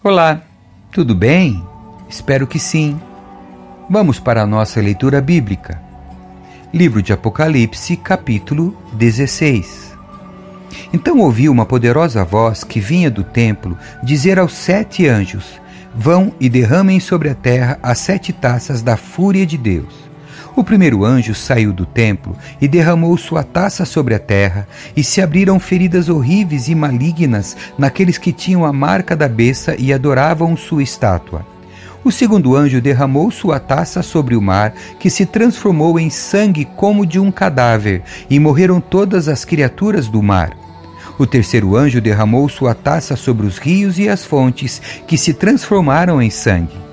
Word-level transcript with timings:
Olá, 0.00 0.42
tudo 0.92 1.12
bem? 1.12 1.60
Espero 2.08 2.46
que 2.46 2.60
sim. 2.60 3.00
Vamos 3.90 4.20
para 4.20 4.42
a 4.42 4.46
nossa 4.46 4.80
leitura 4.80 5.20
bíblica. 5.20 5.82
Livro 6.72 7.02
de 7.02 7.12
Apocalipse, 7.12 7.96
capítulo 7.96 8.80
16. 8.92 9.98
Então 10.92 11.18
ouvi 11.18 11.48
uma 11.48 11.66
poderosa 11.66 12.24
voz 12.24 12.62
que 12.62 12.78
vinha 12.78 13.10
do 13.10 13.24
templo 13.24 13.76
dizer 14.00 14.38
aos 14.38 14.52
sete 14.52 15.08
anjos: 15.08 15.60
Vão 15.92 16.32
e 16.38 16.48
derramem 16.48 17.00
sobre 17.00 17.28
a 17.28 17.34
terra 17.34 17.76
as 17.82 17.98
sete 17.98 18.32
taças 18.32 18.82
da 18.82 18.96
fúria 18.96 19.44
de 19.44 19.58
Deus. 19.58 20.07
O 20.58 20.64
primeiro 20.64 21.04
anjo 21.04 21.36
saiu 21.36 21.72
do 21.72 21.86
templo 21.86 22.36
e 22.60 22.66
derramou 22.66 23.16
sua 23.16 23.44
taça 23.44 23.84
sobre 23.84 24.12
a 24.12 24.18
terra, 24.18 24.66
e 24.96 25.04
se 25.04 25.22
abriram 25.22 25.60
feridas 25.60 26.08
horríveis 26.08 26.66
e 26.66 26.74
malignas 26.74 27.56
naqueles 27.78 28.18
que 28.18 28.32
tinham 28.32 28.64
a 28.64 28.72
marca 28.72 29.14
da 29.14 29.28
besta 29.28 29.76
e 29.78 29.92
adoravam 29.92 30.56
sua 30.56 30.82
estátua. 30.82 31.46
O 32.02 32.10
segundo 32.10 32.56
anjo 32.56 32.80
derramou 32.80 33.30
sua 33.30 33.60
taça 33.60 34.02
sobre 34.02 34.34
o 34.34 34.42
mar, 34.42 34.74
que 34.98 35.08
se 35.08 35.24
transformou 35.24 35.96
em 35.96 36.10
sangue 36.10 36.64
como 36.64 37.06
de 37.06 37.20
um 37.20 37.30
cadáver, 37.30 38.02
e 38.28 38.40
morreram 38.40 38.80
todas 38.80 39.28
as 39.28 39.44
criaturas 39.44 40.08
do 40.08 40.20
mar. 40.20 40.50
O 41.16 41.24
terceiro 41.24 41.76
anjo 41.76 42.00
derramou 42.00 42.48
sua 42.48 42.74
taça 42.74 43.14
sobre 43.14 43.46
os 43.46 43.58
rios 43.58 43.96
e 43.96 44.08
as 44.08 44.24
fontes, 44.24 44.82
que 45.06 45.16
se 45.16 45.32
transformaram 45.32 46.20
em 46.20 46.30
sangue. 46.30 46.87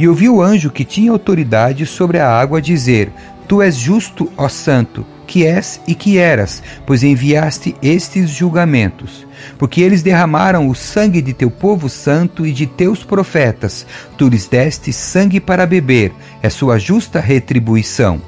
E 0.00 0.08
ouvi 0.08 0.30
o 0.30 0.40
anjo 0.40 0.70
que 0.70 0.82
tinha 0.82 1.12
autoridade 1.12 1.84
sobre 1.84 2.18
a 2.18 2.26
água 2.26 2.62
dizer: 2.62 3.12
Tu 3.46 3.60
és 3.60 3.76
justo, 3.76 4.32
ó 4.34 4.48
Santo, 4.48 5.04
que 5.26 5.44
és 5.44 5.78
e 5.86 5.94
que 5.94 6.16
eras, 6.16 6.62
pois 6.86 7.02
enviaste 7.02 7.76
estes 7.82 8.30
julgamentos. 8.30 9.26
Porque 9.58 9.82
eles 9.82 10.02
derramaram 10.02 10.70
o 10.70 10.74
sangue 10.74 11.20
de 11.20 11.34
teu 11.34 11.50
povo 11.50 11.86
santo 11.90 12.46
e 12.46 12.52
de 12.52 12.66
teus 12.66 13.04
profetas, 13.04 13.86
tu 14.16 14.26
lhes 14.26 14.46
deste 14.46 14.90
sangue 14.90 15.38
para 15.38 15.66
beber, 15.66 16.14
é 16.42 16.48
sua 16.48 16.78
justa 16.78 17.20
retribuição. 17.20 18.22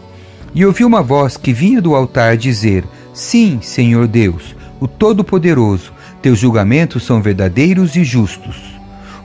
E 0.55 0.67
ouvi 0.67 0.85
uma 0.85 1.03
voz 1.03 1.39
que 1.39 1.55
vinha 1.55 1.81
do 1.81 1.95
altar 1.95 2.37
dizer: 2.37 2.85
Sim, 3.15 3.61
Senhor 3.63 4.07
Deus, 4.07 4.55
o 4.79 4.87
Todo-Poderoso, 4.87 5.91
teus 6.21 6.39
julgamentos 6.39 7.03
são 7.03 7.23
verdadeiros 7.23 7.97
e 7.97 8.05
justos. 8.05 8.72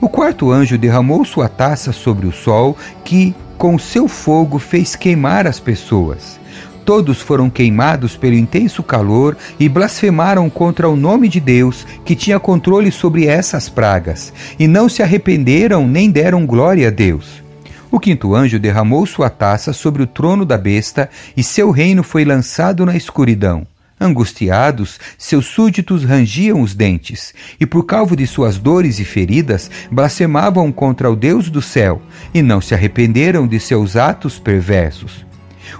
O 0.00 0.08
quarto 0.08 0.52
anjo 0.52 0.78
derramou 0.78 1.24
sua 1.24 1.48
taça 1.48 1.92
sobre 1.92 2.26
o 2.26 2.32
sol, 2.32 2.76
que 3.04 3.34
com 3.56 3.76
seu 3.76 4.06
fogo 4.06 4.58
fez 4.58 4.94
queimar 4.94 5.44
as 5.44 5.58
pessoas. 5.58 6.38
Todos 6.84 7.20
foram 7.20 7.50
queimados 7.50 8.16
pelo 8.16 8.34
intenso 8.34 8.82
calor 8.82 9.36
e 9.58 9.68
blasfemaram 9.68 10.48
contra 10.48 10.88
o 10.88 10.94
nome 10.94 11.28
de 11.28 11.40
Deus, 11.40 11.84
que 12.04 12.14
tinha 12.14 12.38
controle 12.38 12.92
sobre 12.92 13.26
essas 13.26 13.68
pragas, 13.68 14.32
e 14.58 14.68
não 14.68 14.88
se 14.88 15.02
arrependeram 15.02 15.86
nem 15.86 16.10
deram 16.10 16.46
glória 16.46 16.88
a 16.88 16.90
Deus. 16.90 17.42
O 17.90 17.98
quinto 17.98 18.34
anjo 18.34 18.58
derramou 18.58 19.04
sua 19.04 19.28
taça 19.28 19.72
sobre 19.72 20.02
o 20.02 20.06
trono 20.06 20.44
da 20.44 20.56
besta, 20.56 21.10
e 21.36 21.42
seu 21.42 21.70
reino 21.70 22.04
foi 22.04 22.24
lançado 22.24 22.86
na 22.86 22.96
escuridão. 22.96 23.66
Angustiados, 24.00 25.00
seus 25.18 25.46
súditos 25.46 26.04
rangiam 26.04 26.60
os 26.60 26.74
dentes, 26.74 27.34
e 27.58 27.66
por 27.66 27.84
causa 27.84 28.14
de 28.14 28.26
suas 28.26 28.58
dores 28.58 29.00
e 29.00 29.04
feridas, 29.04 29.70
blasfemavam 29.90 30.70
contra 30.70 31.10
o 31.10 31.16
Deus 31.16 31.50
do 31.50 31.60
céu, 31.60 32.00
e 32.32 32.40
não 32.40 32.60
se 32.60 32.74
arrependeram 32.74 33.46
de 33.46 33.58
seus 33.58 33.96
atos 33.96 34.38
perversos. 34.38 35.26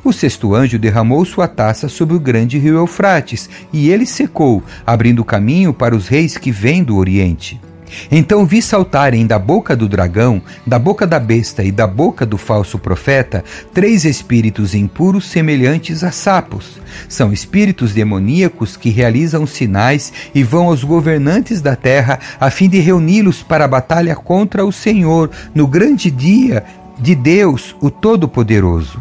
O 0.04 0.12
sexto 0.12 0.54
anjo 0.54 0.78
derramou 0.78 1.24
sua 1.24 1.48
taça 1.48 1.88
sobre 1.88 2.16
o 2.16 2.20
grande 2.20 2.58
rio 2.58 2.76
Eufrates, 2.76 3.48
e 3.72 3.90
ele 3.90 4.04
secou, 4.04 4.62
abrindo 4.86 5.24
caminho 5.24 5.72
para 5.72 5.94
os 5.94 6.08
reis 6.08 6.36
que 6.36 6.50
vêm 6.50 6.82
do 6.82 6.96
Oriente. 6.96 7.60
Então 8.10 8.46
vi 8.46 8.60
saltarem 8.62 9.26
da 9.26 9.38
boca 9.38 9.76
do 9.76 9.88
dragão, 9.88 10.42
da 10.66 10.78
boca 10.78 11.06
da 11.06 11.18
besta 11.18 11.62
e 11.62 11.70
da 11.70 11.86
boca 11.86 12.24
do 12.24 12.38
falso 12.38 12.78
profeta 12.78 13.44
três 13.72 14.04
espíritos 14.04 14.74
impuros 14.74 15.26
semelhantes 15.26 16.02
a 16.04 16.10
sapos. 16.10 16.80
São 17.08 17.32
espíritos 17.32 17.92
demoníacos 17.92 18.76
que 18.76 18.90
realizam 18.90 19.46
sinais 19.46 20.12
e 20.34 20.42
vão 20.42 20.68
aos 20.68 20.84
governantes 20.84 21.60
da 21.60 21.76
terra 21.76 22.18
a 22.40 22.50
fim 22.50 22.68
de 22.68 22.78
reuni-los 22.78 23.42
para 23.42 23.64
a 23.64 23.68
batalha 23.68 24.16
contra 24.16 24.64
o 24.64 24.72
Senhor 24.72 25.30
no 25.54 25.66
grande 25.66 26.10
dia 26.10 26.64
de 26.98 27.14
Deus, 27.14 27.76
o 27.80 27.90
Todo-Poderoso. 27.90 29.00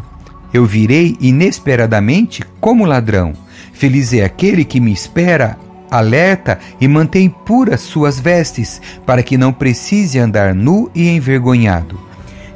Eu 0.52 0.64
virei 0.64 1.16
inesperadamente 1.20 2.42
como 2.60 2.86
ladrão. 2.86 3.32
Feliz 3.72 4.12
é 4.12 4.24
aquele 4.24 4.64
que 4.64 4.80
me 4.80 4.92
espera 4.92 5.58
alerta 5.90 6.58
e 6.80 6.86
mantém 6.88 7.28
puras 7.28 7.80
suas 7.80 8.18
vestes, 8.18 8.80
para 9.06 9.22
que 9.22 9.38
não 9.38 9.52
precise 9.52 10.18
andar 10.18 10.54
nu 10.54 10.90
e 10.94 11.08
envergonhado. 11.08 12.00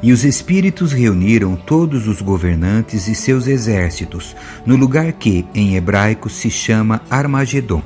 E 0.01 0.11
os 0.11 0.25
espíritos 0.25 0.91
reuniram 0.91 1.55
todos 1.55 2.07
os 2.07 2.21
governantes 2.21 3.07
e 3.07 3.15
seus 3.15 3.47
exércitos, 3.47 4.35
no 4.65 4.75
lugar 4.75 5.13
que, 5.13 5.45
em 5.55 5.75
hebraico, 5.75 6.29
se 6.29 6.49
chama 6.49 7.01
Armagedon. 7.09 7.81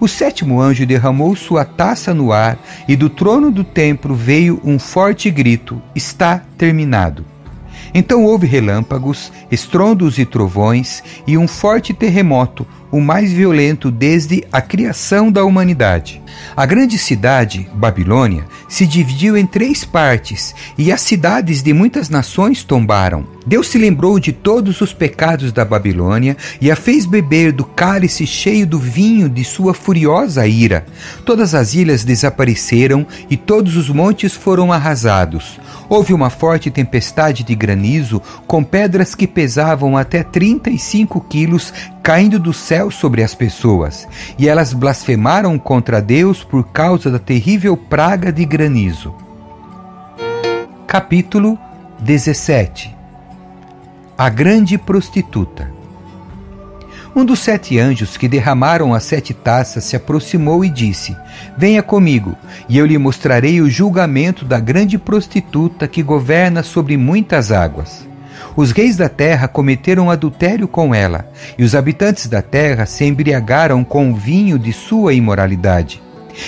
O 0.00 0.08
sétimo 0.08 0.62
anjo 0.62 0.86
derramou 0.86 1.36
sua 1.36 1.62
taça 1.62 2.14
no 2.14 2.32
ar, 2.32 2.58
e 2.88 2.96
do 2.96 3.10
trono 3.10 3.50
do 3.50 3.62
templo 3.62 4.14
veio 4.14 4.58
um 4.64 4.78
forte 4.78 5.30
grito: 5.30 5.80
Está 5.94 6.42
terminado. 6.56 7.29
Então 7.92 8.24
houve 8.24 8.46
relâmpagos, 8.46 9.32
estrondos 9.50 10.18
e 10.18 10.24
trovões, 10.24 11.02
e 11.26 11.36
um 11.36 11.48
forte 11.48 11.92
terremoto, 11.92 12.66
o 12.90 13.00
mais 13.00 13.32
violento 13.32 13.90
desde 13.90 14.44
a 14.52 14.60
criação 14.60 15.30
da 15.30 15.44
humanidade. 15.44 16.20
A 16.56 16.66
grande 16.66 16.98
cidade, 16.98 17.68
Babilônia, 17.74 18.44
se 18.68 18.86
dividiu 18.86 19.36
em 19.36 19.46
três 19.46 19.84
partes 19.84 20.54
e 20.76 20.90
as 20.90 21.00
cidades 21.00 21.62
de 21.62 21.72
muitas 21.72 22.08
nações 22.08 22.64
tombaram. 22.64 23.24
Deus 23.46 23.68
se 23.68 23.78
lembrou 23.78 24.18
de 24.18 24.32
todos 24.32 24.80
os 24.80 24.92
pecados 24.92 25.52
da 25.52 25.64
Babilônia 25.64 26.36
e 26.60 26.70
a 26.70 26.76
fez 26.76 27.06
beber 27.06 27.52
do 27.52 27.64
cálice 27.64 28.26
cheio 28.26 28.66
do 28.66 28.78
vinho 28.78 29.28
de 29.28 29.44
sua 29.44 29.72
furiosa 29.72 30.46
ira. 30.46 30.84
Todas 31.24 31.54
as 31.54 31.74
ilhas 31.74 32.04
desapareceram 32.04 33.06
e 33.28 33.36
todos 33.36 33.76
os 33.76 33.88
montes 33.88 34.34
foram 34.34 34.72
arrasados. 34.72 35.58
Houve 35.90 36.14
uma 36.14 36.30
forte 36.30 36.70
tempestade 36.70 37.42
de 37.42 37.52
granizo 37.52 38.22
com 38.46 38.62
pedras 38.62 39.16
que 39.16 39.26
pesavam 39.26 39.96
até 39.96 40.22
35 40.22 41.20
quilos 41.22 41.74
caindo 42.00 42.38
do 42.38 42.52
céu 42.52 42.92
sobre 42.92 43.24
as 43.24 43.34
pessoas, 43.34 44.06
e 44.38 44.48
elas 44.48 44.72
blasfemaram 44.72 45.58
contra 45.58 46.00
Deus 46.00 46.44
por 46.44 46.68
causa 46.68 47.10
da 47.10 47.18
terrível 47.18 47.76
praga 47.76 48.32
de 48.32 48.44
granizo. 48.44 49.12
Capítulo 50.86 51.58
17 51.98 52.96
A 54.16 54.28
Grande 54.28 54.78
Prostituta 54.78 55.79
um 57.14 57.24
dos 57.24 57.40
sete 57.40 57.78
anjos 57.78 58.16
que 58.16 58.28
derramaram 58.28 58.94
as 58.94 59.04
sete 59.04 59.34
taças 59.34 59.84
se 59.84 59.96
aproximou 59.96 60.64
e 60.64 60.68
disse: 60.68 61.16
Venha 61.56 61.82
comigo, 61.82 62.36
e 62.68 62.78
eu 62.78 62.86
lhe 62.86 62.98
mostrarei 62.98 63.60
o 63.60 63.68
julgamento 63.68 64.44
da 64.44 64.60
grande 64.60 64.96
prostituta 64.96 65.88
que 65.88 66.02
governa 66.02 66.62
sobre 66.62 66.96
muitas 66.96 67.50
águas. 67.50 68.08
Os 68.56 68.72
reis 68.72 68.96
da 68.96 69.08
terra 69.08 69.48
cometeram 69.48 70.10
adultério 70.10 70.66
com 70.66 70.94
ela, 70.94 71.30
e 71.58 71.64
os 71.64 71.74
habitantes 71.74 72.26
da 72.26 72.42
terra 72.42 72.86
se 72.86 73.04
embriagaram 73.04 73.84
com 73.84 74.10
o 74.10 74.14
vinho 74.14 74.58
de 74.58 74.72
sua 74.72 75.12
imoralidade. 75.12 76.02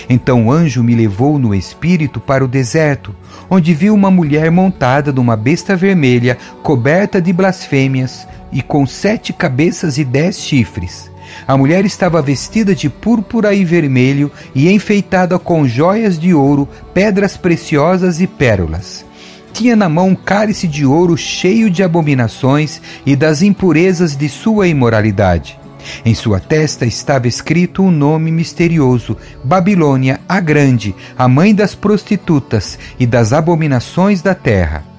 Então 0.08 0.46
o 0.46 0.52
anjo 0.52 0.82
me 0.82 0.94
levou 0.94 1.38
no 1.38 1.54
espírito 1.54 2.20
para 2.20 2.44
o 2.44 2.48
deserto, 2.48 3.14
onde 3.50 3.74
vi 3.74 3.90
uma 3.90 4.10
mulher 4.10 4.50
montada 4.50 5.12
numa 5.12 5.36
besta 5.36 5.76
vermelha, 5.76 6.38
coberta 6.62 7.20
de 7.20 7.32
blasfêmias, 7.32 8.26
e 8.52 8.62
com 8.62 8.86
sete 8.86 9.32
cabeças 9.32 9.98
e 9.98 10.04
dez 10.04 10.38
chifres. 10.40 11.10
A 11.48 11.56
mulher 11.56 11.84
estava 11.84 12.20
vestida 12.20 12.74
de 12.74 12.90
púrpura 12.90 13.54
e 13.54 13.64
vermelho 13.64 14.30
e 14.54 14.70
enfeitada 14.70 15.38
com 15.38 15.66
joias 15.66 16.18
de 16.18 16.34
ouro, 16.34 16.68
pedras 16.92 17.36
preciosas 17.36 18.20
e 18.20 18.26
pérolas 18.26 19.04
tinha 19.52 19.76
na 19.76 19.88
mão 19.88 20.08
um 20.08 20.14
cálice 20.14 20.66
de 20.66 20.84
ouro 20.84 21.16
cheio 21.16 21.70
de 21.70 21.82
abominações 21.82 22.80
e 23.04 23.14
das 23.14 23.42
impurezas 23.42 24.16
de 24.16 24.28
sua 24.28 24.66
imoralidade. 24.66 25.58
Em 26.04 26.14
sua 26.14 26.40
testa 26.40 26.86
estava 26.86 27.28
escrito 27.28 27.82
um 27.82 27.90
nome 27.90 28.30
misterioso: 28.30 29.16
Babilônia 29.44 30.20
a 30.28 30.40
Grande, 30.40 30.94
a 31.18 31.28
mãe 31.28 31.54
das 31.54 31.74
prostitutas 31.74 32.78
e 32.98 33.06
das 33.06 33.32
abominações 33.32 34.22
da 34.22 34.34
terra. 34.34 34.91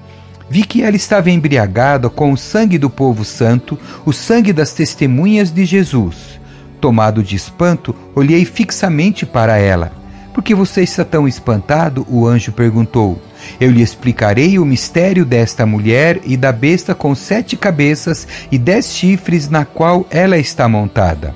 Vi 0.48 0.64
que 0.64 0.82
ela 0.82 0.96
estava 0.96 1.30
embriagada 1.30 2.10
com 2.10 2.32
o 2.32 2.36
sangue 2.36 2.78
do 2.78 2.90
povo 2.90 3.24
santo, 3.24 3.78
o 4.04 4.12
sangue 4.12 4.52
das 4.52 4.72
testemunhas 4.72 5.50
de 5.50 5.64
Jesus. 5.64 6.40
Tomado 6.80 7.22
de 7.22 7.34
espanto, 7.34 7.94
olhei 8.14 8.44
fixamente 8.44 9.24
para 9.24 9.56
ela. 9.56 9.92
Por 10.34 10.42
que 10.42 10.54
você 10.54 10.82
está 10.82 11.04
tão 11.04 11.26
espantado? 11.26 12.04
O 12.10 12.26
anjo 12.26 12.52
perguntou. 12.52 13.22
Eu 13.60 13.70
lhe 13.70 13.82
explicarei 13.82 14.58
o 14.58 14.64
mistério 14.64 15.24
desta 15.24 15.64
mulher 15.64 16.20
e 16.24 16.36
da 16.36 16.50
besta 16.50 16.94
com 16.94 17.14
sete 17.14 17.56
cabeças 17.56 18.26
e 18.50 18.58
dez 18.58 18.92
chifres 18.92 19.48
na 19.48 19.64
qual 19.64 20.06
ela 20.10 20.36
está 20.36 20.68
montada. 20.68 21.34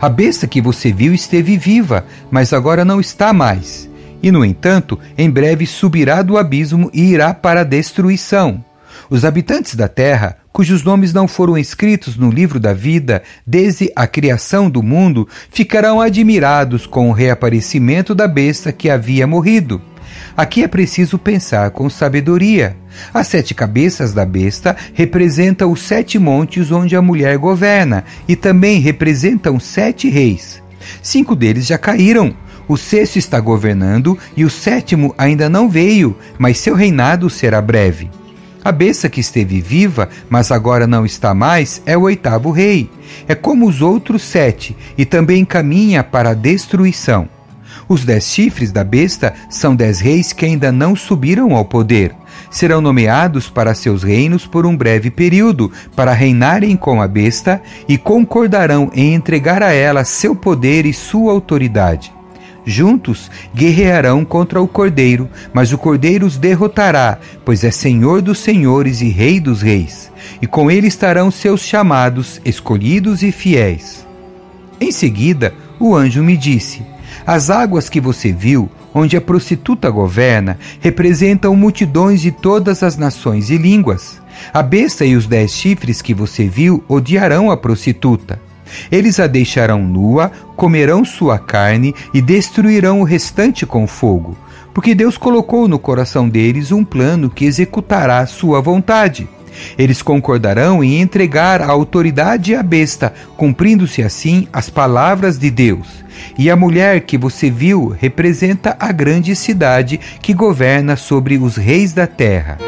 A 0.00 0.08
besta 0.08 0.46
que 0.46 0.60
você 0.60 0.92
viu 0.92 1.14
esteve 1.14 1.56
viva, 1.56 2.04
mas 2.30 2.52
agora 2.52 2.84
não 2.84 3.00
está 3.00 3.32
mais. 3.32 3.88
E, 4.22 4.30
no 4.30 4.44
entanto, 4.44 4.98
em 5.16 5.30
breve 5.30 5.66
subirá 5.66 6.22
do 6.22 6.36
abismo 6.36 6.90
e 6.92 7.12
irá 7.12 7.32
para 7.32 7.60
a 7.60 7.64
destruição. 7.64 8.64
Os 9.10 9.24
habitantes 9.24 9.74
da 9.74 9.88
terra, 9.88 10.36
cujos 10.52 10.82
nomes 10.82 11.12
não 11.12 11.26
foram 11.26 11.56
escritos 11.56 12.16
no 12.16 12.30
livro 12.30 12.60
da 12.60 12.72
vida 12.72 13.22
desde 13.46 13.90
a 13.94 14.06
criação 14.06 14.68
do 14.68 14.82
mundo, 14.82 15.26
ficarão 15.50 16.00
admirados 16.00 16.86
com 16.86 17.08
o 17.08 17.12
reaparecimento 17.12 18.14
da 18.14 18.28
besta 18.28 18.72
que 18.72 18.90
havia 18.90 19.26
morrido. 19.26 19.80
Aqui 20.36 20.62
é 20.62 20.68
preciso 20.68 21.18
pensar 21.18 21.70
com 21.70 21.88
sabedoria. 21.88 22.76
As 23.12 23.26
sete 23.26 23.54
cabeças 23.54 24.12
da 24.12 24.24
besta 24.24 24.76
representam 24.94 25.72
os 25.72 25.82
sete 25.82 26.18
montes 26.18 26.70
onde 26.70 26.94
a 26.94 27.02
mulher 27.02 27.36
governa 27.38 28.04
e 28.26 28.36
também 28.36 28.80
representam 28.80 29.58
sete 29.58 30.08
reis. 30.08 30.62
Cinco 31.02 31.34
deles 31.34 31.66
já 31.66 31.78
caíram. 31.78 32.34
O 32.68 32.76
sexto 32.76 33.16
está 33.16 33.40
governando 33.40 34.18
e 34.36 34.44
o 34.44 34.50
sétimo 34.50 35.14
ainda 35.16 35.48
não 35.48 35.70
veio, 35.70 36.14
mas 36.38 36.58
seu 36.58 36.74
reinado 36.74 37.30
será 37.30 37.62
breve. 37.62 38.10
A 38.62 38.70
besta 38.70 39.08
que 39.08 39.20
esteve 39.20 39.60
viva, 39.62 40.10
mas 40.28 40.50
agora 40.50 40.86
não 40.86 41.06
está 41.06 41.32
mais, 41.32 41.80
é 41.86 41.96
o 41.96 42.02
oitavo 42.02 42.50
rei. 42.50 42.90
É 43.26 43.34
como 43.34 43.66
os 43.66 43.80
outros 43.80 44.22
sete 44.22 44.76
e 44.98 45.06
também 45.06 45.44
caminha 45.44 46.04
para 46.04 46.30
a 46.30 46.34
destruição. 46.34 47.26
Os 47.88 48.04
dez 48.04 48.24
chifres 48.24 48.70
da 48.70 48.84
besta 48.84 49.32
são 49.48 49.74
dez 49.74 50.00
reis 50.00 50.34
que 50.34 50.44
ainda 50.44 50.70
não 50.70 50.94
subiram 50.94 51.56
ao 51.56 51.64
poder. 51.64 52.14
Serão 52.50 52.82
nomeados 52.82 53.48
para 53.48 53.74
seus 53.74 54.02
reinos 54.02 54.46
por 54.46 54.66
um 54.66 54.76
breve 54.76 55.10
período, 55.10 55.72
para 55.96 56.12
reinarem 56.12 56.76
com 56.76 57.00
a 57.00 57.08
besta 57.08 57.62
e 57.88 57.96
concordarão 57.96 58.90
em 58.92 59.14
entregar 59.14 59.62
a 59.62 59.72
ela 59.72 60.04
seu 60.04 60.36
poder 60.36 60.84
e 60.84 60.92
sua 60.92 61.32
autoridade. 61.32 62.17
Juntos 62.68 63.30
guerrearão 63.56 64.26
contra 64.26 64.60
o 64.60 64.68
Cordeiro, 64.68 65.26
mas 65.54 65.72
o 65.72 65.78
Cordeiro 65.78 66.26
os 66.26 66.36
derrotará, 66.36 67.18
pois 67.42 67.64
é 67.64 67.70
Senhor 67.70 68.20
dos 68.20 68.40
senhores 68.40 69.00
e 69.00 69.08
Rei 69.08 69.40
dos 69.40 69.62
reis. 69.62 70.12
E 70.42 70.46
com 70.46 70.70
ele 70.70 70.86
estarão 70.86 71.30
seus 71.30 71.62
chamados, 71.62 72.42
escolhidos 72.44 73.22
e 73.22 73.32
fiéis. 73.32 74.06
Em 74.78 74.92
seguida, 74.92 75.54
o 75.80 75.96
anjo 75.96 76.22
me 76.22 76.36
disse: 76.36 76.82
As 77.26 77.48
águas 77.48 77.88
que 77.88 78.02
você 78.02 78.32
viu, 78.32 78.68
onde 78.92 79.16
a 79.16 79.20
prostituta 79.20 79.88
governa, 79.88 80.58
representam 80.78 81.56
multidões 81.56 82.20
de 82.20 82.30
todas 82.30 82.82
as 82.82 82.98
nações 82.98 83.48
e 83.48 83.56
línguas. 83.56 84.20
A 84.52 84.62
besta 84.62 85.06
e 85.06 85.16
os 85.16 85.26
dez 85.26 85.52
chifres 85.52 86.02
que 86.02 86.12
você 86.12 86.46
viu 86.46 86.84
odiarão 86.86 87.50
a 87.50 87.56
prostituta. 87.56 88.38
Eles 88.90 89.20
a 89.20 89.26
deixarão 89.26 89.82
nua, 89.82 90.30
comerão 90.56 91.04
sua 91.04 91.38
carne 91.38 91.94
e 92.12 92.20
destruirão 92.20 93.00
o 93.00 93.04
restante 93.04 93.64
com 93.64 93.86
fogo, 93.86 94.36
porque 94.74 94.94
Deus 94.94 95.16
colocou 95.16 95.68
no 95.68 95.78
coração 95.78 96.28
deles 96.28 96.72
um 96.72 96.84
plano 96.84 97.30
que 97.30 97.44
executará 97.44 98.24
sua 98.26 98.60
vontade. 98.60 99.28
Eles 99.76 100.02
concordarão 100.02 100.82
em 100.82 101.00
entregar 101.00 101.60
a 101.60 101.68
autoridade 101.68 102.54
à 102.54 102.62
besta, 102.62 103.12
cumprindo-se 103.36 104.02
assim 104.02 104.46
as 104.52 104.70
palavras 104.70 105.38
de 105.38 105.50
Deus. 105.50 106.04
E 106.36 106.50
a 106.50 106.56
mulher 106.56 107.02
que 107.02 107.16
você 107.16 107.50
viu 107.50 107.88
representa 107.88 108.76
a 108.78 108.92
grande 108.92 109.34
cidade 109.34 109.98
que 110.20 110.34
governa 110.34 110.96
sobre 110.96 111.38
os 111.38 111.56
reis 111.56 111.92
da 111.92 112.06
terra. 112.06 112.58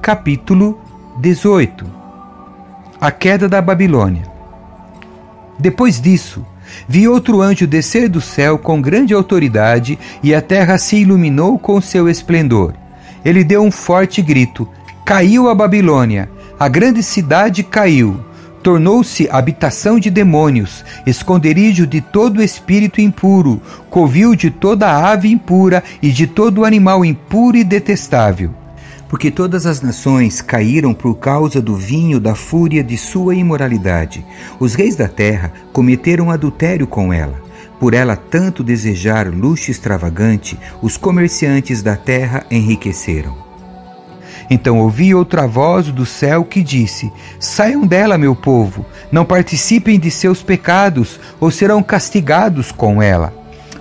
Capítulo 0.00 0.80
18 1.20 1.86
A 3.00 3.10
queda 3.10 3.48
da 3.48 3.60
Babilônia 3.60 4.29
depois 5.60 6.00
disso, 6.00 6.44
vi 6.88 7.06
outro 7.06 7.40
anjo 7.40 7.66
descer 7.66 8.08
do 8.08 8.20
céu 8.20 8.58
com 8.58 8.80
grande 8.80 9.12
autoridade, 9.12 9.98
e 10.22 10.34
a 10.34 10.40
terra 10.40 10.78
se 10.78 10.96
iluminou 10.96 11.58
com 11.58 11.80
seu 11.80 12.08
esplendor. 12.08 12.74
Ele 13.24 13.44
deu 13.44 13.62
um 13.62 13.70
forte 13.70 14.22
grito: 14.22 14.68
Caiu 15.04 15.48
a 15.48 15.54
Babilônia! 15.54 16.30
A 16.58 16.68
grande 16.68 17.02
cidade 17.02 17.62
caiu! 17.62 18.20
Tornou-se 18.62 19.26
habitação 19.30 19.98
de 19.98 20.10
demônios, 20.10 20.84
esconderijo 21.06 21.86
de 21.86 22.02
todo 22.02 22.42
espírito 22.42 23.00
impuro, 23.00 23.60
covil 23.88 24.34
de 24.34 24.50
toda 24.50 25.10
ave 25.10 25.30
impura 25.30 25.82
e 26.02 26.10
de 26.10 26.26
todo 26.26 26.64
animal 26.66 27.02
impuro 27.02 27.56
e 27.56 27.64
detestável 27.64 28.59
porque 29.10 29.28
todas 29.28 29.66
as 29.66 29.82
nações 29.82 30.40
caíram 30.40 30.94
por 30.94 31.16
causa 31.16 31.60
do 31.60 31.74
vinho 31.74 32.20
da 32.20 32.36
fúria 32.36 32.82
de 32.82 32.96
sua 32.96 33.34
imoralidade. 33.34 34.24
Os 34.60 34.74
reis 34.74 34.94
da 34.94 35.08
terra 35.08 35.52
cometeram 35.72 36.30
adultério 36.30 36.86
com 36.86 37.12
ela. 37.12 37.42
Por 37.80 37.92
ela 37.92 38.14
tanto 38.14 38.62
desejar 38.62 39.26
luxo 39.26 39.68
extravagante, 39.68 40.56
os 40.80 40.96
comerciantes 40.96 41.82
da 41.82 41.96
terra 41.96 42.46
enriqueceram. 42.48 43.36
Então 44.48 44.78
ouvi 44.78 45.12
outra 45.12 45.44
voz 45.44 45.88
do 45.88 46.06
céu 46.06 46.44
que 46.44 46.62
disse: 46.62 47.12
Saiam 47.40 47.84
dela, 47.84 48.16
meu 48.16 48.36
povo, 48.36 48.86
não 49.10 49.24
participem 49.24 49.98
de 49.98 50.10
seus 50.10 50.40
pecados, 50.40 51.18
ou 51.40 51.50
serão 51.50 51.82
castigados 51.82 52.70
com 52.70 53.02
ela 53.02 53.39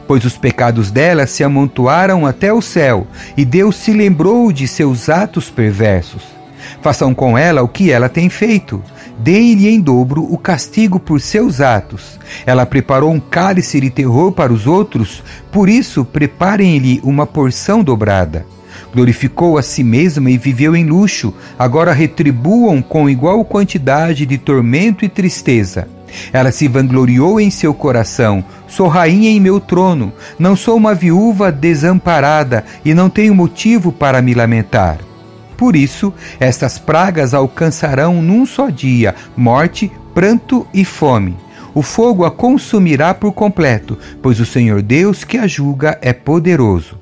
pois 0.10 0.26
os 0.26 0.36
pecados 0.36 0.90
dela 0.90 1.28
se 1.28 1.44
amontoaram 1.44 2.26
até 2.26 2.52
o 2.52 2.64
céu, 2.64 3.06
e 3.38 3.46
Deus 3.46 3.76
se 3.76 3.94
lembrou 3.94 4.52
de 4.52 4.68
seus 4.68 5.08
atos 5.08 5.52
perversos. 5.52 6.24
Façam 6.82 7.14
com 7.14 7.38
ela 7.38 7.62
o 7.62 7.68
que 7.68 7.92
ela 7.92 8.10
tem 8.10 8.28
feito. 8.28 8.82
Deem-lhe 9.20 9.70
em 9.70 9.80
dobro 9.80 10.24
o 10.24 10.36
castigo 10.36 11.00
por 11.00 11.22
seus 11.22 11.62
atos. 11.62 12.20
Ela 12.44 12.66
preparou 12.66 13.12
um 13.12 13.20
cálice 13.20 13.80
de 13.80 13.92
terror 13.92 14.32
para 14.32 14.52
os 14.52 14.66
outros, 14.66 15.22
por 15.52 15.70
isso 15.70 16.04
preparem-lhe 16.04 17.00
uma 17.04 17.28
porção 17.28 17.84
dobrada. 17.84 18.48
Glorificou 18.92 19.60
a 19.60 19.62
si 19.62 19.84
mesma 19.84 20.32
e 20.32 20.40
viveu 20.40 20.76
em 20.76 20.86
luxo, 20.86 21.32
agora 21.58 21.94
retribuam 21.94 22.82
com 22.82 23.08
igual 23.08 23.46
quantidade 23.46 24.26
de 24.26 24.40
tormento 24.40 25.06
e 25.06 25.08
tristeza 25.08 25.99
ela 26.32 26.52
se 26.52 26.68
vangloriou 26.68 27.40
em 27.40 27.50
seu 27.50 27.74
coração: 27.74 28.44
Sou 28.68 28.88
rainha 28.88 29.30
em 29.30 29.40
meu 29.40 29.60
trono, 29.60 30.14
não 30.38 30.56
sou 30.56 30.78
uma 30.78 30.94
viúva 30.94 31.52
desamparada 31.52 32.64
e 32.84 32.94
não 32.94 33.10
tenho 33.10 33.36
motivo 33.36 33.92
para 33.92 34.22
me 34.22 34.34
lamentar. 34.34 35.00
Por 35.58 35.76
isso, 35.76 36.14
estas 36.40 36.78
pragas 36.78 37.34
alcançarão 37.34 38.22
num 38.22 38.46
só 38.46 38.70
dia 38.70 39.14
morte, 39.36 39.92
pranto 40.14 40.66
e 40.74 40.86
fome. 40.86 41.36
O 41.74 41.82
fogo 41.82 42.26
a 42.26 42.32
consumirá 42.32 43.14
por 43.14 43.32
completo, 43.32 43.98
pois 44.22 44.40
o 44.40 44.46
Senhor 44.46 44.82
Deus 44.82 45.24
que 45.24 45.38
a 45.38 45.46
julga 45.48 45.98
é 46.02 46.14
poderoso. 46.14 46.98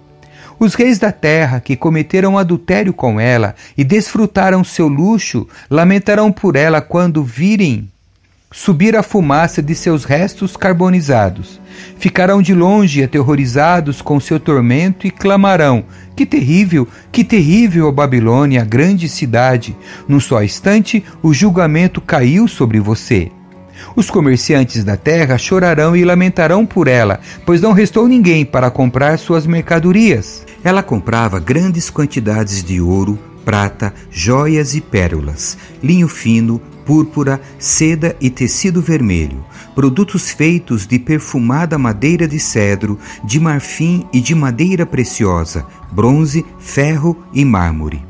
Os 0.59 0.73
reis 0.73 0.97
da 0.97 1.11
terra 1.11 1.59
que 1.59 1.75
cometeram 1.75 2.37
adultério 2.37 2.91
com 2.91 3.19
ela 3.19 3.53
e 3.77 3.83
desfrutaram 3.83 4.63
seu 4.63 4.87
luxo 4.87 5.47
lamentarão 5.69 6.31
por 6.31 6.55
ela 6.55 6.81
quando 6.81 7.23
virem 7.23 7.89
subir 8.51 8.95
a 8.95 9.03
fumaça 9.03 9.61
de 9.61 9.75
seus 9.75 10.03
restos 10.03 10.55
carbonizados. 10.55 11.59
Ficarão 11.97 12.41
de 12.41 12.53
longe 12.53 13.03
aterrorizados 13.03 14.01
com 14.01 14.19
seu 14.19 14.39
tormento 14.39 15.05
e 15.05 15.11
clamarão: 15.11 15.85
Que 16.15 16.25
terrível, 16.25 16.87
que 17.11 17.23
terrível 17.23 17.87
a 17.87 17.91
Babilônia, 17.91 18.61
a 18.61 18.65
grande 18.65 19.09
cidade! 19.09 19.75
Num 20.07 20.19
só 20.19 20.43
instante, 20.43 21.03
o 21.21 21.33
julgamento 21.33 22.01
caiu 22.01 22.47
sobre 22.47 22.79
você. 22.79 23.31
Os 23.95 24.09
comerciantes 24.09 24.83
da 24.83 24.97
terra 24.97 25.37
chorarão 25.37 25.95
e 25.95 26.03
lamentarão 26.03 26.65
por 26.65 26.87
ela, 26.87 27.19
pois 27.45 27.61
não 27.61 27.73
restou 27.73 28.07
ninguém 28.07 28.43
para 28.43 28.71
comprar 28.71 29.19
suas 29.19 29.45
mercadorias. 29.45 30.45
Ela 30.63 30.81
comprava 30.81 31.39
grandes 31.39 31.89
quantidades 31.89 32.63
de 32.63 32.81
ouro, 32.81 33.19
prata, 33.45 33.93
joias 34.09 34.73
e 34.73 34.81
pérolas, 34.81 35.57
linho 35.81 36.07
fino, 36.07 36.61
púrpura, 36.87 37.41
seda 37.59 38.15
e 38.21 38.29
tecido 38.29 38.81
vermelho, 38.81 39.43
produtos 39.75 40.31
feitos 40.31 40.87
de 40.87 40.97
perfumada 40.97 41.77
madeira 41.77 42.25
de 42.25 42.39
cedro, 42.39 42.97
de 43.25 43.41
marfim 43.41 44.07
e 44.13 44.21
de 44.21 44.33
madeira 44.33 44.85
preciosa, 44.85 45.65
bronze, 45.91 46.45
ferro 46.57 47.21
e 47.33 47.43
mármore. 47.43 48.05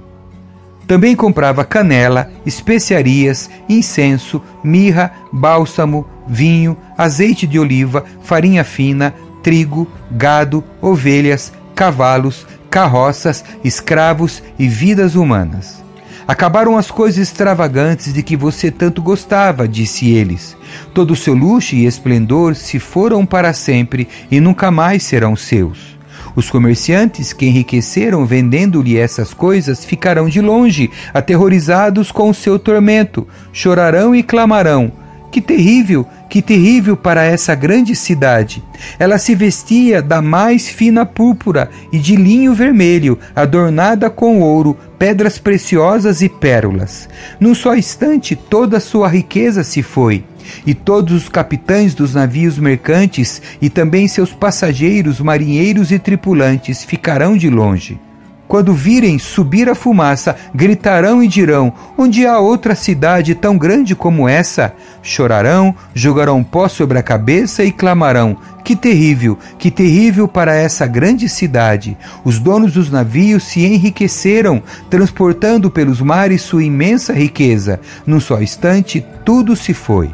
Também 0.85 1.15
comprava 1.15 1.65
canela, 1.65 2.31
especiarias, 2.45 3.49
incenso, 3.67 4.41
mirra, 4.63 5.11
bálsamo, 5.33 6.07
vinho, 6.27 6.77
azeite 6.95 7.47
de 7.47 7.57
oliva, 7.57 8.05
farinha 8.21 8.63
fina, 8.63 9.13
trigo, 9.41 9.87
gado, 10.11 10.63
ovelhas, 10.79 11.51
cavalos, 11.73 12.45
carroças, 12.69 13.43
escravos 13.63 14.43
e 14.59 14.67
vidas 14.67 15.15
humanas. 15.15 15.86
Acabaram 16.27 16.77
as 16.77 16.91
coisas 16.91 17.29
extravagantes 17.29 18.13
de 18.13 18.21
que 18.21 18.35
você 18.35 18.69
tanto 18.69 19.01
gostava, 19.01 19.65
disse 19.65 20.09
eles. 20.09 20.57
Todo 20.93 21.11
o 21.11 21.15
seu 21.15 21.33
luxo 21.33 21.73
e 21.73 21.85
esplendor 21.85 22.53
se 22.53 22.79
foram 22.79 23.25
para 23.25 23.53
sempre 23.53 24.09
e 24.29 24.41
nunca 24.41 24.69
mais 24.69 25.03
serão 25.03 25.37
seus. 25.37 25.97
Os 26.35 26.49
comerciantes 26.49 27.31
que 27.31 27.45
enriqueceram 27.45 28.25
vendendo-lhe 28.25 28.97
essas 28.97 29.33
coisas 29.33 29.85
ficarão 29.85 30.27
de 30.27 30.41
longe, 30.41 30.91
aterrorizados 31.13 32.11
com 32.11 32.29
o 32.29 32.33
seu 32.33 32.59
tormento, 32.59 33.25
chorarão 33.53 34.13
e 34.13 34.21
clamarão: 34.21 34.91
Que 35.29 35.41
terrível, 35.41 36.07
que 36.29 36.41
terrível 36.41 36.95
para 36.95 37.23
essa 37.23 37.53
grande 37.53 37.95
cidade! 37.95 38.63
Ela 38.97 39.17
se 39.17 39.35
vestia 39.35 40.01
da 40.01 40.21
mais 40.21 40.69
fina 40.69 41.05
púrpura 41.05 41.69
e 41.91 41.99
de 41.99 42.15
linho 42.15 42.53
vermelho, 42.53 43.19
adornada 43.35 44.09
com 44.09 44.39
ouro, 44.39 44.77
pedras 44.97 45.37
preciosas 45.37 46.21
e 46.21 46.29
pérolas. 46.29 47.09
Num 47.39 47.53
só 47.53 47.75
instante, 47.75 48.35
toda 48.35 48.79
sua 48.79 49.07
riqueza 49.07 49.63
se 49.63 49.83
foi. 49.83 50.23
E 50.65 50.73
todos 50.73 51.13
os 51.13 51.29
capitães 51.29 51.93
dos 51.93 52.13
navios 52.13 52.57
mercantes 52.57 53.41
e 53.61 53.69
também 53.69 54.07
seus 54.07 54.31
passageiros, 54.31 55.19
marinheiros 55.19 55.91
e 55.91 55.99
tripulantes 55.99 56.85
ficarão 56.85 57.35
de 57.35 57.49
longe. 57.49 57.99
Quando 58.47 58.73
virem 58.73 59.19
subir 59.19 59.67
a 59.67 59.75
fumaça, 59.75 60.35
gritarão 60.55 61.21
e 61.21 61.27
dirão: 61.27 61.73
Onde 61.97 62.25
há 62.25 62.39
outra 62.39 62.75
cidade 62.75 63.35
tão 63.35 63.57
grande 63.57 63.93
como 63.93 64.27
essa? 64.27 64.73
Chorarão, 65.03 65.75
jogarão 65.93 66.43
pó 66.43 66.67
sobre 66.69 66.97
a 66.97 67.03
cabeça 67.03 67.63
e 67.63 67.71
clamarão: 67.71 68.37
Que 68.63 68.75
terrível, 68.75 69.37
que 69.59 69.69
terrível 69.69 70.27
para 70.29 70.55
essa 70.55 70.87
grande 70.87 71.27
cidade! 71.27 71.97
Os 72.23 72.39
donos 72.39 72.73
dos 72.73 72.89
navios 72.89 73.43
se 73.43 73.65
enriqueceram, 73.65 74.63
transportando 74.89 75.69
pelos 75.69 75.99
mares 75.99 76.41
sua 76.41 76.63
imensa 76.63 77.11
riqueza. 77.11 77.81
Num 78.05 78.19
só 78.19 78.41
instante, 78.41 79.05
tudo 79.25 79.57
se 79.57 79.73
foi. 79.73 80.09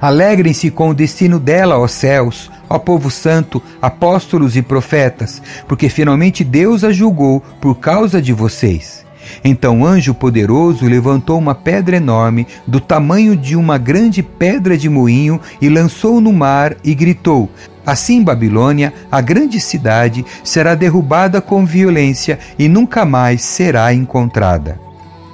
Alegrem-se 0.00 0.70
com 0.70 0.88
o 0.88 0.94
destino 0.94 1.38
dela, 1.38 1.78
ó 1.78 1.86
céus, 1.86 2.50
ó 2.70 2.78
povo 2.78 3.10
santo, 3.10 3.60
apóstolos 3.82 4.56
e 4.56 4.62
profetas, 4.62 5.42
porque 5.66 5.88
finalmente 5.88 6.44
Deus 6.44 6.84
a 6.84 6.92
julgou 6.92 7.42
por 7.60 7.74
causa 7.74 8.22
de 8.22 8.32
vocês. 8.32 9.04
Então 9.44 9.80
o 9.80 9.86
anjo 9.86 10.14
poderoso 10.14 10.86
levantou 10.86 11.38
uma 11.38 11.54
pedra 11.54 11.96
enorme, 11.96 12.46
do 12.66 12.80
tamanho 12.80 13.36
de 13.36 13.56
uma 13.56 13.76
grande 13.76 14.22
pedra 14.22 14.78
de 14.78 14.88
moinho, 14.88 15.40
e 15.60 15.68
lançou 15.68 16.20
no 16.20 16.32
mar 16.32 16.76
e 16.84 16.94
gritou: 16.94 17.50
Assim 17.84 18.22
Babilônia, 18.22 18.92
a 19.10 19.20
grande 19.20 19.60
cidade, 19.60 20.24
será 20.44 20.74
derrubada 20.74 21.40
com 21.40 21.66
violência 21.66 22.38
e 22.58 22.68
nunca 22.68 23.04
mais 23.04 23.42
será 23.42 23.92
encontrada. 23.92 24.89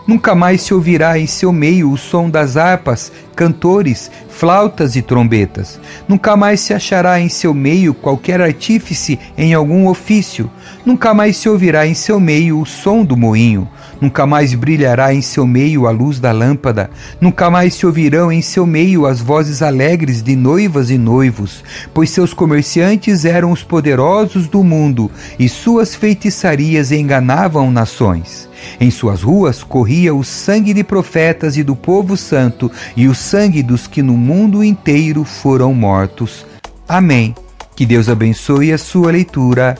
Nunca 0.07 0.37
mais 0.37 0.63
se 0.63 0.73
ouvirá 0.73 1.19
em 1.19 1.27
seu 1.27 1.53
meio 1.53 1.91
o 1.91 1.99
som 1.99 2.31
das 2.31 2.57
harpas, 2.57 3.11
cantores, 3.35 4.09
flautas 4.29 4.95
e 4.95 5.03
trombetas. 5.03 5.81
Nunca 6.07 6.37
mais 6.37 6.61
se 6.61 6.73
achará 6.73 7.19
em 7.19 7.29
seu 7.29 7.53
meio 7.53 7.93
qualquer 7.93 8.41
artífice 8.41 9.19
em 9.37 9.53
algum 9.53 9.89
ofício. 9.89 10.49
Nunca 10.85 11.13
mais 11.13 11.37
se 11.37 11.49
ouvirá 11.49 11.89
em 11.89 11.95
seu 11.95 12.21
meio 12.21 12.61
o 12.61 12.65
som 12.65 13.05
do 13.05 13.17
moinho. 13.17 13.69
Nunca 14.01 14.27
mais 14.27 14.55
brilhará 14.55 15.13
em 15.13 15.23
seu 15.23 15.45
meio 15.45 15.89
a 15.89 15.91
luz 15.91 16.21
da 16.21 16.31
lâmpada. 16.31 16.89
Nunca 17.21 17.51
mais 17.51 17.75
se 17.75 17.85
ouvirão 17.85 18.31
em 18.31 18.43
seu 18.43 18.65
meio 18.65 19.07
as 19.07 19.21
vozes 19.21 19.61
alegres 19.61 20.23
de 20.23 20.37
noivas 20.37 20.89
e 20.89 20.99
noivos, 20.99 21.65
pois 21.93 22.11
seus 22.11 22.33
comerciantes 22.33 23.25
eram 23.25 23.51
os 23.51 23.65
poderosos 23.65 24.47
do 24.47 24.63
mundo 24.63 25.11
e 25.37 25.49
suas 25.49 25.97
feitiçarias 25.97 26.93
enganavam 26.93 27.73
nações. 27.73 28.49
Em 28.81 28.91
suas 28.91 29.23
ruas 29.23 29.63
corria 29.63 30.15
o 30.15 30.25
sangue 30.25 30.73
de 30.75 30.85
profetas 30.85 31.57
e 31.57 31.63
do 31.63 31.77
povo 31.77 32.17
santo 32.17 32.71
e 32.97 33.09
o 33.09 33.15
sangue 33.15 33.63
dos 33.63 33.87
que 33.87 34.03
no 34.03 34.17
mundo 34.17 34.63
inteiro 34.63 35.25
foram 35.25 35.73
mortos. 35.75 36.47
Amém. 36.89 37.35
Que 37.75 37.85
Deus 37.85 38.09
abençoe 38.09 38.73
a 38.73 38.79
sua 38.79 39.13
leitura. 39.13 39.77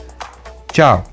Tchau. 0.71 1.03